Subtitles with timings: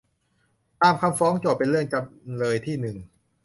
[0.81, 2.97] ตามคำฟ้องโจทก์เป็นเรื่องจำเลยที่หนึ่ง